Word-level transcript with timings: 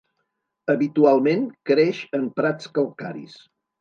Habitualment, 0.73 1.45
creix 1.71 1.99
en 2.21 2.25
prats 2.41 2.73
calcaris. 2.79 3.37